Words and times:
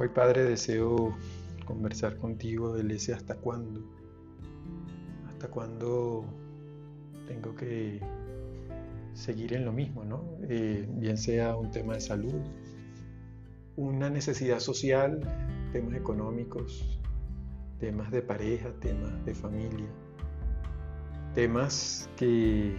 Hoy, 0.00 0.10
Padre, 0.10 0.44
deseo 0.44 1.12
conversar 1.64 2.18
contigo 2.18 2.72
del 2.72 2.92
ese 2.92 3.14
hasta 3.14 3.34
cuándo. 3.34 3.82
Hasta 5.26 5.48
cuándo 5.48 6.24
tengo 7.26 7.56
que 7.56 8.00
seguir 9.12 9.54
en 9.54 9.64
lo 9.64 9.72
mismo, 9.72 10.04
¿no? 10.04 10.22
Eh, 10.48 10.88
bien 10.88 11.18
sea 11.18 11.56
un 11.56 11.72
tema 11.72 11.94
de 11.94 12.00
salud, 12.00 12.40
una 13.74 14.08
necesidad 14.08 14.60
social, 14.60 15.18
temas 15.72 15.96
económicos, 15.96 17.00
temas 17.80 18.12
de 18.12 18.22
pareja, 18.22 18.70
temas 18.78 19.24
de 19.24 19.34
familia, 19.34 19.88
temas 21.34 22.08
que 22.16 22.76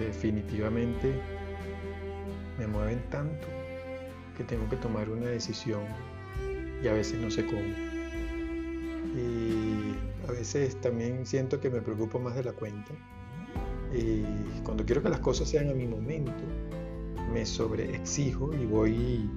definitivamente 0.00 1.14
me 2.58 2.66
mueven 2.66 3.08
tanto 3.08 3.46
que 4.36 4.42
tengo 4.42 4.68
que 4.68 4.76
tomar 4.78 5.08
una 5.08 5.26
decisión 5.26 5.84
y 6.82 6.88
a 6.88 6.92
veces 6.92 7.20
no 7.20 7.30
sé 7.30 7.46
cómo. 7.46 7.60
Y 9.14 9.94
a 10.28 10.32
veces 10.32 10.80
también 10.80 11.24
siento 11.26 11.60
que 11.60 11.70
me 11.70 11.80
preocupo 11.80 12.18
más 12.18 12.34
de 12.34 12.44
la 12.44 12.52
cuenta. 12.52 12.92
Y 13.94 14.22
cuando 14.62 14.84
quiero 14.84 15.02
que 15.02 15.08
las 15.08 15.20
cosas 15.20 15.48
sean 15.48 15.70
a 15.70 15.74
mi 15.74 15.86
momento, 15.86 16.42
me 17.32 17.46
sobreexijo 17.46 18.52
y 18.54 18.66
voy 18.66 19.28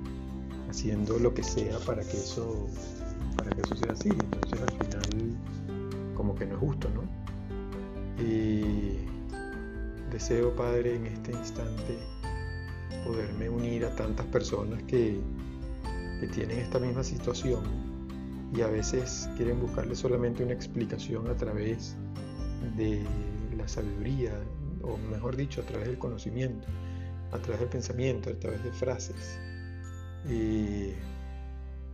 haciendo 0.70 1.18
lo 1.20 1.34
que 1.34 1.44
sea 1.44 1.80
para 1.80 2.02
que 2.04 2.18
eso, 2.18 2.68
para 3.38 3.52
que 3.52 3.62
eso 3.62 3.76
sea 3.76 3.94
así. 3.94 4.10
Entonces 4.10 4.62
al 4.62 4.72
final 4.72 5.38
como 6.16 6.36
que 6.36 6.46
no 6.46 6.56
es 6.56 6.60
justo, 6.60 6.90
¿no? 6.90 7.04
Y 8.22 8.98
deseo, 10.12 10.54
Padre, 10.56 10.96
en 10.96 11.06
este 11.06 11.32
instante 11.32 11.98
poderme 13.06 13.50
unir 13.50 13.86
a 13.86 13.96
tantas 13.96 14.26
personas 14.26 14.84
que, 14.84 15.20
que 16.20 16.28
tienen 16.28 16.60
esta 16.60 16.80
misma 16.80 17.04
situación 17.04 17.64
y 18.54 18.62
a 18.62 18.68
veces 18.68 19.30
quieren 19.38 19.60
buscarle 19.60 19.96
solamente 19.96 20.44
una 20.44 20.54
explicación 20.54 21.28
a 21.28 21.36
través 21.36 21.96
de 22.76 23.06
la 23.56 23.68
sabiduría, 23.68 24.34
o 24.82 24.98
mejor 24.98 25.36
dicho, 25.36 25.62
a 25.62 25.66
través 25.66 25.88
del 25.88 26.00
conocimiento, 26.00 26.68
a 27.32 27.38
través 27.40 27.60
del 27.60 27.70
pensamiento, 27.70 28.30
a 28.30 28.34
través 28.34 28.64
de 28.64 28.72
frases. 28.72 29.40
Y 30.28 30.94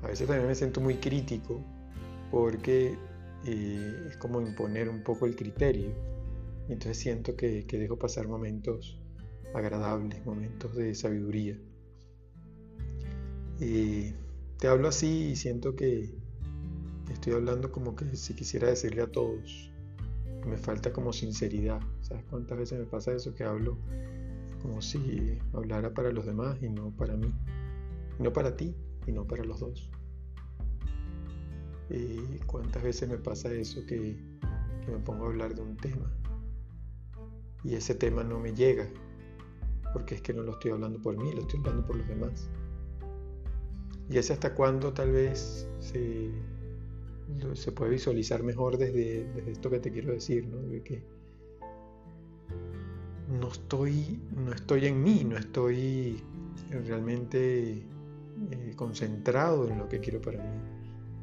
a 0.02 0.08
veces 0.08 0.28
también 0.28 0.48
me 0.48 0.56
siento 0.56 0.82
muy 0.82 0.96
crítico 0.96 1.64
porque 2.32 2.98
eh, 3.46 4.06
es 4.08 4.18
como 4.18 4.42
imponer 4.42 4.90
un 4.90 5.04
poco 5.04 5.26
el 5.26 5.36
criterio. 5.36 5.92
Entonces 6.70 6.98
siento 6.98 7.36
que, 7.36 7.66
que 7.68 7.78
dejo 7.78 7.98
pasar 7.98 8.28
momentos 8.28 9.00
agradables, 9.54 10.26
momentos 10.26 10.76
de 10.76 10.96
sabiduría. 10.96 11.58
Y 13.60 14.14
te 14.58 14.68
hablo 14.68 14.88
así 14.88 15.30
y 15.32 15.36
siento 15.36 15.76
que 15.76 16.14
estoy 17.12 17.34
hablando 17.34 17.72
como 17.72 17.96
que 17.96 18.16
si 18.16 18.34
quisiera 18.34 18.68
decirle 18.68 19.02
a 19.02 19.12
todos. 19.12 19.72
Me 20.46 20.58
falta 20.58 20.94
como 20.94 21.12
sinceridad. 21.12 21.82
¿Sabes 22.02 22.24
cuántas 22.30 22.58
veces 22.58 22.80
me 22.80 22.86
pasa 22.86 23.14
eso? 23.14 23.34
Que 23.34 23.44
hablo 23.44 23.78
como 24.62 24.82
si 24.82 25.40
hablara 25.54 25.94
para 25.94 26.12
los 26.12 26.26
demás 26.26 26.58
y 26.62 26.70
no 26.70 26.92
para 26.92 27.16
mí. 27.16 27.34
No 28.20 28.32
para 28.32 28.56
ti 28.56 28.76
y 29.08 29.12
no 29.12 29.26
para 29.26 29.44
los 29.44 29.60
dos. 29.60 29.90
Y 31.90 32.40
cuántas 32.46 32.84
veces 32.84 33.10
me 33.10 33.18
pasa 33.18 33.52
eso 33.54 33.86
que, 33.86 34.18
que 34.86 34.92
me 34.92 35.00
pongo 35.00 35.26
a 35.26 35.28
hablar 35.30 35.56
de 35.56 35.62
un 35.62 35.78
tema 35.78 36.12
y 37.66 37.74
ese 37.74 37.96
tema 37.96 38.24
no 38.24 38.40
me 38.40 38.54
llega 38.54 38.88
porque 39.92 40.16
es 40.16 40.22
que 40.22 40.34
no 40.34 40.44
lo 40.44 40.52
estoy 40.52 40.72
hablando 40.72 41.02
por 41.02 41.18
mí, 41.18 41.32
lo 41.34 41.42
estoy 41.42 41.60
hablando 41.62 41.86
por 41.86 41.96
los 41.96 42.08
demás. 42.08 42.50
Y 44.10 44.18
es 44.18 44.30
hasta 44.32 44.54
cuándo 44.54 44.94
tal 44.94 45.12
vez 45.12 45.68
se, 45.80 46.32
se 47.54 47.72
puede 47.72 47.92
visualizar 47.92 48.44
mejor 48.44 48.78
desde, 48.78 49.28
esto 49.50 49.70
que 49.70 49.80
te 49.80 49.92
quiero 49.92 50.12
decir, 50.12 50.48
¿no? 50.48 50.62
De 50.62 50.84
que 50.84 51.04
no 53.40 53.48
estoy, 53.48 54.22
no 54.36 54.54
estoy 54.54 54.86
en 54.86 55.02
mí, 55.02 55.24
no 55.24 55.38
estoy 55.38 56.24
realmente 56.70 57.84
eh, 58.52 58.74
concentrado 58.76 59.68
en 59.68 59.80
lo 59.80 59.90
que 59.90 60.00
quiero 60.00 60.22
para 60.22 60.38
mí. 60.38 60.60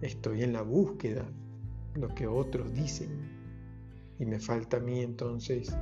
Estoy 0.01 0.43
en 0.43 0.53
la 0.53 0.63
búsqueda, 0.63 1.25
lo 1.95 2.13
que 2.15 2.27
otros 2.27 2.73
dicen. 2.75 3.11
Y 4.19 4.27
me 4.27 4.41
falta 4.41 4.79
a 4.79 4.81
mí 4.81 5.01
entonces 5.01 5.73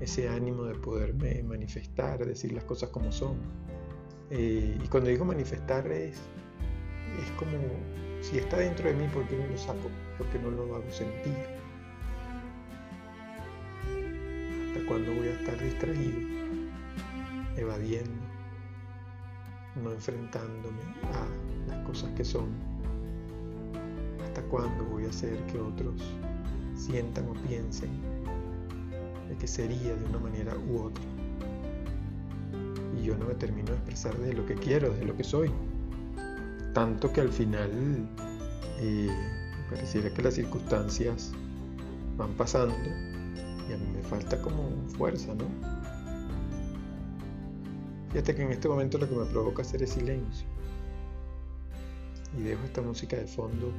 ese 0.00 0.28
ánimo 0.28 0.64
de 0.64 0.74
poderme 0.74 1.42
manifestar, 1.42 2.24
decir 2.26 2.52
las 2.52 2.64
cosas 2.64 2.90
como 2.90 3.12
son. 3.12 3.36
Eh, 4.34 4.78
y 4.82 4.88
cuando 4.88 5.10
digo 5.10 5.26
manifestar 5.26 5.86
es, 5.92 6.16
es 7.22 7.30
como 7.36 7.52
si 8.22 8.38
está 8.38 8.56
dentro 8.56 8.88
de 8.88 8.94
mí, 8.94 9.06
¿por 9.08 9.28
qué 9.28 9.36
no 9.36 9.46
lo 9.46 9.58
saco? 9.58 9.90
¿Por 10.16 10.26
qué 10.28 10.38
no 10.38 10.50
lo 10.50 10.74
hago 10.74 10.90
sentir? 10.90 11.36
¿Hasta 14.68 14.86
cuándo 14.88 15.12
voy 15.12 15.28
a 15.28 15.32
estar 15.32 15.62
distraído, 15.62 16.18
evadiendo, 17.58 18.24
no 19.82 19.92
enfrentándome 19.92 20.80
a 21.02 21.26
las 21.68 21.86
cosas 21.86 22.10
que 22.12 22.24
son? 22.24 22.48
¿Hasta 24.24 24.40
cuándo 24.44 24.82
voy 24.86 25.04
a 25.04 25.10
hacer 25.10 25.36
que 25.46 25.58
otros 25.58 26.02
sientan 26.74 27.28
o 27.28 27.34
piensen 27.46 27.90
que 29.38 29.46
sería 29.46 29.94
de 29.94 30.04
una 30.04 30.18
manera 30.18 30.56
u 30.56 30.82
otra. 30.84 31.02
No 33.22 33.28
me 33.28 33.34
termino 33.36 33.70
de 33.70 33.76
expresar 33.76 34.18
de 34.18 34.32
lo 34.32 34.44
que 34.44 34.56
quiero, 34.56 34.92
de 34.94 35.04
lo 35.04 35.16
que 35.16 35.22
soy. 35.22 35.48
Tanto 36.74 37.12
que 37.12 37.20
al 37.20 37.30
final 37.30 37.70
eh, 38.80 39.10
pareciera 39.70 40.12
que 40.12 40.22
las 40.22 40.34
circunstancias 40.34 41.30
van 42.16 42.32
pasando 42.34 42.74
y 43.68 43.72
a 43.72 43.76
mí 43.76 43.86
me 43.94 44.02
falta 44.02 44.42
como 44.42 44.70
fuerza, 44.96 45.34
¿no? 45.36 45.44
Fíjate 48.10 48.34
que 48.34 48.42
en 48.42 48.50
este 48.50 48.68
momento 48.68 48.98
lo 48.98 49.08
que 49.08 49.14
me 49.14 49.24
provoca 49.26 49.62
hacer 49.62 49.84
es 49.84 49.90
silencio. 49.90 50.48
Y 52.36 52.42
dejo 52.42 52.64
esta 52.64 52.82
música 52.82 53.16
de 53.16 53.28
fondo 53.28 53.70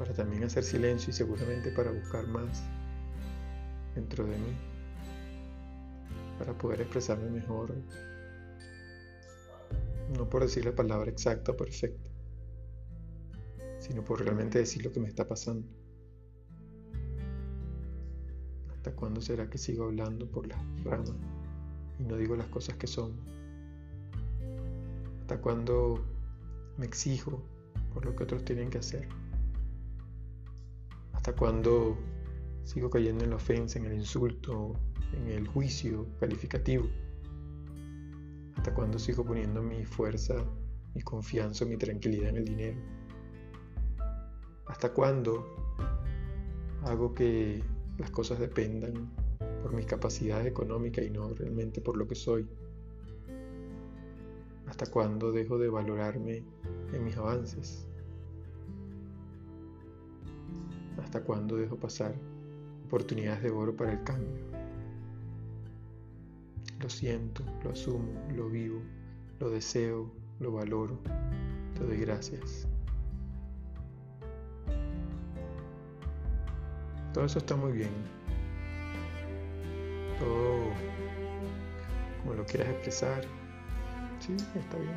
para 0.00 0.12
también 0.14 0.42
hacer 0.42 0.64
silencio 0.64 1.10
y 1.10 1.12
seguramente 1.12 1.70
para 1.70 1.92
buscar 1.92 2.26
más 2.26 2.64
dentro 3.94 4.24
de 4.24 4.36
mí 4.36 4.56
para 6.38 6.52
poder 6.54 6.80
expresarme 6.80 7.30
mejor, 7.30 7.74
no 10.18 10.28
por 10.28 10.42
decir 10.42 10.66
la 10.66 10.74
palabra 10.74 11.10
exacta 11.10 11.52
o 11.52 11.56
perfecta, 11.56 12.10
sino 13.78 14.04
por 14.04 14.20
realmente 14.20 14.58
decir 14.58 14.84
lo 14.84 14.92
que 14.92 15.00
me 15.00 15.08
está 15.08 15.26
pasando. 15.26 15.66
¿Hasta 18.74 18.94
cuándo 18.94 19.22
será 19.22 19.48
que 19.48 19.56
sigo 19.56 19.84
hablando 19.84 20.30
por 20.30 20.46
las 20.46 20.60
ramas 20.84 21.14
y 21.98 22.04
no 22.04 22.16
digo 22.16 22.36
las 22.36 22.48
cosas 22.48 22.76
que 22.76 22.86
son? 22.86 23.12
¿Hasta 25.20 25.40
cuándo 25.40 26.04
me 26.76 26.84
exijo 26.84 27.42
por 27.94 28.04
lo 28.04 28.14
que 28.14 28.24
otros 28.24 28.44
tienen 28.44 28.68
que 28.68 28.78
hacer? 28.78 29.08
¿Hasta 31.12 31.34
cuándo 31.34 31.96
Sigo 32.68 32.90
cayendo 32.90 33.24
en 33.24 33.30
la 33.30 33.36
ofensa, 33.36 33.78
en 33.78 33.86
el 33.86 33.94
insulto, 33.94 34.74
en 35.14 35.28
el 35.28 35.48
juicio 35.48 36.06
calificativo. 36.20 36.86
¿Hasta 38.58 38.74
cuándo 38.74 38.98
sigo 38.98 39.24
poniendo 39.24 39.62
mi 39.62 39.84
fuerza, 39.84 40.34
mi 40.92 41.00
confianza, 41.02 41.64
mi 41.64 41.76
tranquilidad 41.76 42.30
en 42.30 42.36
el 42.38 42.44
dinero? 42.44 42.80
¿Hasta 44.66 44.92
cuándo 44.92 45.46
hago 46.82 47.14
que 47.14 47.62
las 47.98 48.10
cosas 48.10 48.40
dependan 48.40 49.10
por 49.62 49.72
mis 49.72 49.86
capacidades 49.86 50.46
económicas 50.46 51.04
y 51.04 51.10
no 51.10 51.32
realmente 51.34 51.80
por 51.80 51.96
lo 51.96 52.08
que 52.08 52.16
soy? 52.16 52.48
¿Hasta 54.66 54.86
cuándo 54.86 55.30
dejo 55.30 55.56
de 55.56 55.68
valorarme 55.68 56.42
en 56.92 57.04
mis 57.04 57.16
avances? 57.16 57.86
¿Hasta 61.00 61.22
cuándo 61.22 61.56
dejo 61.56 61.76
pasar 61.76 62.12
oportunidades 62.86 63.42
de 63.42 63.50
oro 63.50 63.76
para 63.76 63.92
el 63.92 64.02
cambio. 64.02 64.67
Lo 66.80 66.88
siento, 66.88 67.42
lo 67.64 67.70
asumo, 67.70 68.12
lo 68.36 68.48
vivo, 68.48 68.80
lo 69.40 69.50
deseo, 69.50 70.10
lo 70.38 70.52
valoro. 70.52 70.98
Te 71.74 71.84
doy 71.84 71.98
gracias. 71.98 72.68
Todo 77.12 77.24
eso 77.24 77.38
está 77.38 77.56
muy 77.56 77.72
bien. 77.72 77.90
Todo 80.18 80.72
como 82.22 82.34
lo 82.34 82.44
quieras 82.46 82.68
expresar. 82.68 83.24
Sí, 84.20 84.36
está 84.54 84.76
bien. 84.78 84.94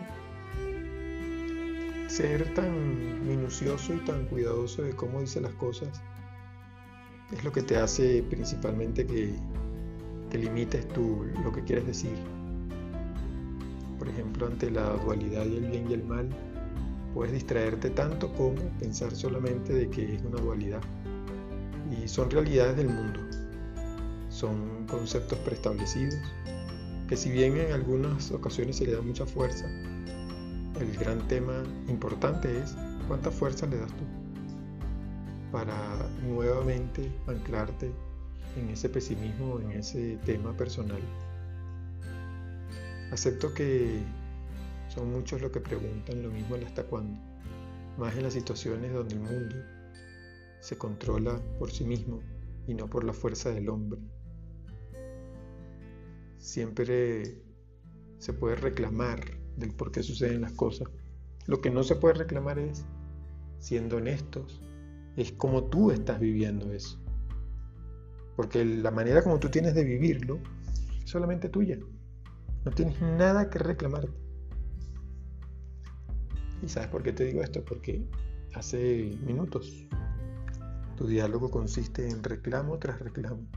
Ser 2.10 2.54
tan 2.54 3.26
minucioso 3.28 3.94
y 3.94 3.98
tan 4.00 4.26
cuidadoso 4.26 4.84
de 4.84 4.96
cómo 4.96 5.22
dice 5.22 5.40
las 5.40 5.54
cosas 5.54 6.02
es 7.32 7.44
lo 7.44 7.52
que 7.52 7.62
te 7.62 7.78
hace 7.78 8.24
principalmente 8.30 9.06
que, 9.08 9.34
que 10.32 10.40
limites 10.40 10.88
tú 10.88 11.28
lo 11.44 11.52
que 11.52 11.64
quieres 11.64 11.86
decir. 11.86 12.16
Por 14.00 14.08
ejemplo, 14.08 14.48
ante 14.48 14.72
la 14.72 14.90
dualidad 15.06 15.46
y 15.46 15.58
el 15.58 15.70
bien 15.70 15.92
y 15.92 15.94
el 15.94 16.04
mal, 16.04 16.30
Puedes 17.14 17.34
distraerte 17.34 17.90
tanto 17.90 18.32
como 18.34 18.56
pensar 18.80 19.14
solamente 19.14 19.74
de 19.74 19.90
que 19.90 20.16
es 20.16 20.22
una 20.24 20.40
dualidad. 20.40 20.82
Y 21.92 22.08
son 22.08 22.32
realidades 22.32 22.78
del 22.78 22.88
mundo. 22.88 23.20
Son 24.30 24.88
conceptos 24.88 25.38
preestablecidos 25.40 26.16
que 27.10 27.18
si 27.18 27.30
bien 27.30 27.58
en 27.58 27.74
algunas 27.74 28.32
ocasiones 28.32 28.78
se 28.78 28.86
le 28.86 28.94
da 28.94 29.02
mucha 29.02 29.26
fuerza, 29.26 29.66
el 30.80 30.96
gran 30.98 31.28
tema 31.28 31.62
importante 31.90 32.60
es 32.60 32.78
cuánta 33.10 33.30
fuerza 33.30 33.68
le 33.68 33.78
das 33.78 33.92
tú 33.92 34.06
para 35.52 35.76
nuevamente 36.26 37.12
anclarte 37.28 37.92
en 38.58 38.70
ese 38.70 38.90
pesimismo, 38.90 39.60
en 39.60 39.72
ese 39.72 40.18
tema 40.26 40.56
personal. 40.56 41.02
Acepto 43.12 43.54
que 43.54 44.02
son 44.90 45.12
muchos 45.12 45.42
los 45.42 45.52
que 45.52 45.60
preguntan 45.60 46.24
lo 46.24 46.30
mismo 46.30 46.56
hasta 46.66 46.84
cuándo, 46.84 47.20
más 47.98 48.16
en 48.16 48.24
las 48.24 48.34
situaciones 48.34 48.94
donde 48.94 49.16
el 49.16 49.22
mundo 49.22 49.56
se 50.60 50.78
controla 50.78 51.42
por 51.60 51.72
sí 51.72 51.84
mismo 51.84 52.22
y 52.68 52.74
no 52.74 52.90
por 52.90 53.04
la 53.04 53.14
fuerza 53.14 53.50
del 53.50 53.70
hombre. 53.70 54.00
Siempre 56.38 57.42
se 58.18 58.34
puede 58.34 58.56
reclamar 58.56 59.20
del 59.58 59.74
por 59.74 59.92
qué 59.92 60.04
suceden 60.04 60.42
las 60.42 60.54
cosas. 60.54 60.88
Lo 61.48 61.60
que 61.62 61.72
no 61.72 61.84
se 61.84 61.96
puede 61.96 62.16
reclamar 62.16 62.60
es, 62.60 62.86
siendo 63.60 63.98
honestos, 63.98 64.62
es 65.16 65.32
como 65.32 65.66
tú 65.66 65.92
estás 65.92 66.20
viviendo 66.20 66.72
eso. 66.72 67.01
Porque 68.36 68.66
la 68.66 68.92
manera 68.92 69.22
como 69.22 69.40
tú 69.40 69.50
tienes 69.50 69.76
de 69.76 69.84
vivirlo 69.84 70.40
es 71.04 71.10
solamente 71.10 71.50
tuya. 71.50 71.78
No 72.66 72.72
tienes 72.72 73.02
nada 73.02 73.50
que 73.50 73.60
reclamarte. 73.60 74.12
¿Y 76.62 76.70
sabes 76.70 76.90
por 76.90 77.04
qué 77.04 77.12
te 77.12 77.26
digo 77.26 77.42
esto? 77.42 77.64
Porque 77.66 78.06
hace 78.54 79.18
minutos 79.26 79.88
tu 80.96 81.08
diálogo 81.08 81.50
consiste 81.50 82.08
en 82.10 82.24
reclamo 82.24 82.78
tras 82.78 83.00
reclamo. 83.00 83.48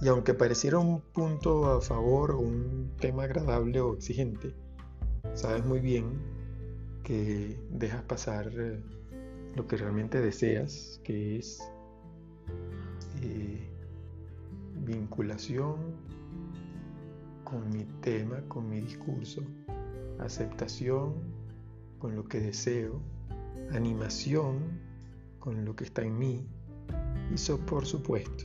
Y 0.00 0.08
aunque 0.08 0.32
pareciera 0.32 0.78
un 0.78 1.00
punto 1.00 1.66
a 1.66 1.80
favor 1.80 2.30
o 2.30 2.38
un 2.38 2.92
tema 3.00 3.24
agradable 3.24 3.80
o 3.80 3.94
exigente, 3.94 4.54
sabes 5.34 5.64
muy 5.64 5.80
bien 5.80 6.22
que 7.02 7.60
dejas 7.70 8.02
pasar 8.04 8.50
eh, 8.56 8.80
lo 9.56 9.66
que 9.66 9.76
realmente 9.76 10.20
deseas, 10.20 11.00
que 11.04 11.36
es 11.36 11.60
eh, 13.22 13.68
vinculación 14.84 15.76
con 17.44 17.68
mi 17.70 17.84
tema, 18.00 18.40
con 18.48 18.68
mi 18.68 18.80
discurso, 18.80 19.42
aceptación 20.18 21.14
con 21.98 22.14
lo 22.14 22.24
que 22.24 22.40
deseo, 22.40 23.00
animación 23.72 24.80
con 25.38 25.64
lo 25.64 25.74
que 25.74 25.84
está 25.84 26.02
en 26.02 26.18
mí 26.18 26.46
y 27.30 27.34
eso 27.34 27.58
por 27.58 27.86
supuesto 27.86 28.44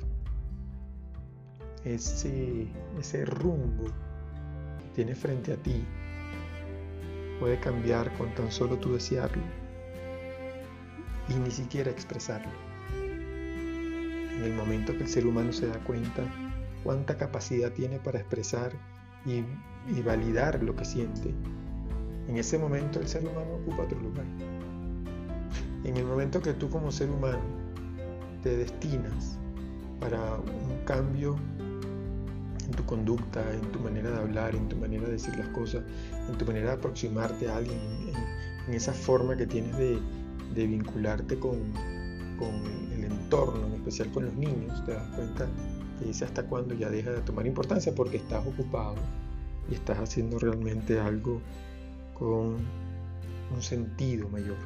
ese, 1.84 2.68
ese 3.00 3.26
rumbo 3.26 3.86
que 4.80 4.90
tienes 4.96 5.18
frente 5.18 5.54
a 5.54 5.58
ti 5.58 5.86
puede 7.40 7.60
cambiar 7.60 8.16
con 8.18 8.34
tan 8.34 8.52
solo 8.52 8.78
tú 8.78 8.94
desearlo 8.94 9.44
y 11.30 11.34
ni 11.34 11.52
siquiera 11.52 11.92
expresarlo. 11.92 12.75
En 14.38 14.44
el 14.44 14.54
momento 14.54 14.94
que 14.94 15.04
el 15.04 15.10
ser 15.10 15.26
humano 15.26 15.52
se 15.52 15.68
da 15.68 15.80
cuenta 15.80 16.24
cuánta 16.84 17.18
capacidad 17.18 17.72
tiene 17.72 18.00
para 18.00 18.20
expresar 18.20 18.72
y, 19.26 19.44
validar 20.02 20.62
lo 20.64 20.76
que 20.76 20.86
siente, 20.86 21.34
en 22.28 22.38
ese 22.38 22.58
momento 22.58 23.00
el 23.00 23.08
ser 23.08 23.24
humano 23.24 23.56
ocupa 23.62 23.84
otro 23.84 24.00
lugar. 24.00 24.26
En 25.84 25.98
el 25.98 26.06
momento 26.06 26.42
que 26.42 26.54
tú 26.54 26.70
como 26.70 26.92
ser 26.92 27.10
humano 27.10 27.40
te 28.44 28.58
destinas 28.58 29.38
para 30.00 30.38
un 30.38 30.84
cambio 30.86 31.36
en 32.66 32.72
tu 32.72 32.86
conducta, 32.86 33.42
en 33.54 33.72
tu 33.72 33.80
manera 33.80 34.12
de 34.12 34.18
hablar, 34.18 34.56
en 34.56 34.68
tu 34.68 34.76
manera 34.76 35.06
de 35.06 35.14
decir 35.14 35.36
las 35.38 35.48
cosas, 35.50 35.84
en 36.30 36.38
tu 36.38 36.46
manera 36.46 36.68
de 36.68 36.74
aproximarte 36.74 37.48
a 37.48 37.58
alguien, 37.58 37.80
en, 38.68 38.74
esa 38.74 38.94
forma 38.94 39.38
que 39.38 39.46
tienes 39.46 39.78
de, 39.78 40.00
vincularte 40.56 41.38
con, 41.38 41.74
el 42.44 43.04
entorno, 43.04 43.68
en 43.68 43.74
especial 43.74 44.12
con 44.12 44.26
los 44.26 44.34
niños, 44.36 44.84
te 44.86 44.94
das 44.94 45.08
cuenta 45.16 45.48
que 46.00 46.06
dice 46.06 46.26
hasta 46.26 46.46
cuando 46.46 46.76
ya 46.76 46.90
deja 46.90 47.12
de 47.12 47.22
tomar 47.22 47.46
importancia 47.48 47.94
porque 47.96 48.18
estás 48.18 48.46
ocupado 48.46 48.96
y 49.70 49.76
estás 49.76 49.98
haciendo 50.00 50.38
realmente 50.40 51.00
algo 51.00 51.42
con 52.14 52.58
un 53.54 53.62
sentido 53.62 54.28
mayor. 54.30 54.58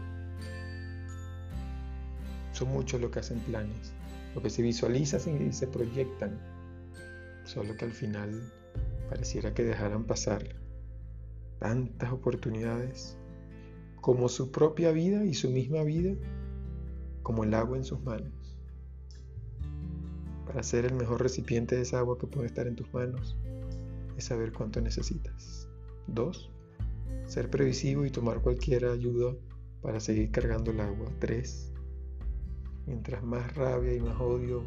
Son 2.54 2.70
muchos 2.70 3.00
los 3.00 3.12
que 3.12 3.20
hacen 3.20 3.40
planes, 3.40 3.94
lo 4.36 4.42
que 4.42 4.50
se 4.50 4.62
visualizan 4.62 5.48
y 5.48 5.54
se 5.54 5.68
proyectan 5.68 6.38
solo 7.46 7.76
que 7.78 7.86
al 7.86 7.94
final 7.94 8.52
pareciera 9.10 9.54
que 9.54 9.64
dejaran 9.64 10.04
pasar 10.04 10.44
tantas 11.60 12.12
oportunidades 12.12 13.18
como 14.02 14.30
su 14.30 14.52
propia 14.52 14.92
vida 14.92 15.26
y 15.26 15.34
su 15.34 15.50
misma 15.50 15.84
vida, 15.84 16.16
como 17.30 17.44
el 17.44 17.54
agua 17.54 17.78
en 17.78 17.84
sus 17.84 18.02
manos. 18.02 18.58
Para 20.48 20.64
ser 20.64 20.86
el 20.86 20.96
mejor 20.96 21.22
recipiente 21.22 21.76
de 21.76 21.84
esa 21.84 22.00
agua 22.00 22.18
que 22.18 22.26
puede 22.26 22.48
estar 22.48 22.66
en 22.66 22.76
tus 22.76 22.92
manos, 22.92 23.38
es 24.18 24.24
saber 24.24 24.52
cuánto 24.52 24.82
necesitas. 24.82 25.70
Dos, 26.08 26.50
ser 27.28 27.52
previsivo 27.52 28.04
y 28.04 28.10
tomar 28.10 28.42
cualquier 28.42 28.86
ayuda 28.86 29.36
para 29.84 30.00
seguir 30.00 30.32
cargando 30.32 30.72
el 30.72 30.80
agua. 30.80 31.06
Tres, 31.20 31.72
mientras 32.88 33.24
más 33.24 33.56
rabia 33.56 33.94
y 33.94 34.00
más 34.00 34.20
odio 34.20 34.64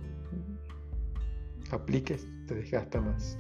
apliques, 1.72 2.28
te 2.46 2.54
desgasta 2.54 3.00
más. 3.00 3.36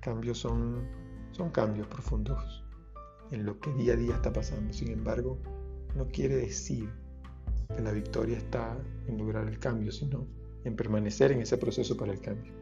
Cambios 0.00 0.38
son, 0.38 0.86
son 1.32 1.50
cambios 1.50 1.88
profundos 1.88 2.62
en 3.32 3.44
lo 3.44 3.58
que 3.58 3.72
día 3.72 3.94
a 3.94 3.96
día 3.96 4.14
está 4.14 4.32
pasando. 4.32 4.72
Sin 4.72 4.92
embargo, 4.92 5.36
no 5.94 6.06
quiere 6.08 6.36
decir 6.36 6.88
que 7.74 7.82
la 7.82 7.92
victoria 7.92 8.36
está 8.38 8.76
en 9.06 9.18
lograr 9.18 9.48
el 9.48 9.58
cambio, 9.58 9.92
sino 9.92 10.26
en 10.64 10.76
permanecer 10.76 11.32
en 11.32 11.40
ese 11.40 11.58
proceso 11.58 11.96
para 11.96 12.12
el 12.12 12.20
cambio. 12.20 12.52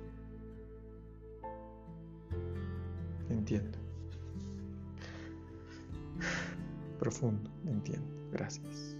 Entiendo. 3.31 3.79
Profundo, 6.99 7.51
entiendo. 7.67 8.07
Gracias. 8.33 8.92